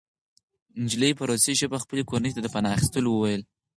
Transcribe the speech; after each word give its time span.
نجلۍ 0.83 1.11
په 1.17 1.23
روسي 1.29 1.53
ژبه 1.59 1.77
خپلې 1.83 2.03
کورنۍ 2.09 2.31
ته 2.35 2.41
د 2.43 2.47
پناه 2.53 2.73
اخیستلو 2.75 3.09
وویل 3.13 3.41